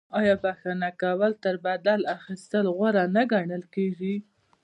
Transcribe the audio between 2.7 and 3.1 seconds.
غوره